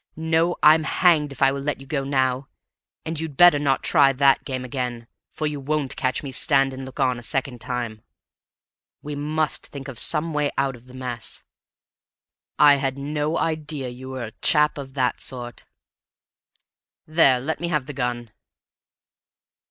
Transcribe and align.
No, 0.15 0.55
I'm 0.63 0.81
hanged 0.81 1.31
if 1.31 1.43
I 1.43 1.51
let 1.51 1.79
you 1.79 1.85
go 1.85 2.03
now. 2.03 2.47
And 3.05 3.19
you'd 3.19 3.37
better 3.37 3.59
not 3.59 3.83
try 3.83 4.11
that 4.11 4.43
game 4.43 4.65
again, 4.65 5.05
for 5.31 5.45
you 5.45 5.59
won't 5.59 5.95
catch 5.95 6.23
me 6.23 6.31
stand 6.31 6.73
and 6.73 6.85
look 6.85 6.99
on 6.99 7.19
a 7.19 7.21
second 7.21 7.61
time. 7.61 8.01
We 9.03 9.13
must 9.15 9.67
think 9.67 9.87
of 9.87 9.99
some 9.99 10.33
way 10.33 10.49
out 10.57 10.75
of 10.75 10.87
the 10.87 10.95
mess. 10.95 11.43
I 12.57 12.77
had 12.77 12.97
no 12.97 13.37
idea 13.37 13.89
you 13.89 14.09
were 14.09 14.23
a 14.23 14.31
chap 14.41 14.79
of 14.79 14.95
that 14.95 15.19
sort! 15.19 15.65
There, 17.05 17.39
let 17.39 17.59
me 17.59 17.67
have 17.67 17.85
the 17.85 17.93
gun." 17.93 18.31